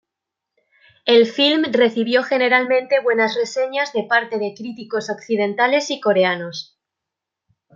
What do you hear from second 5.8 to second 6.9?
y coreanos.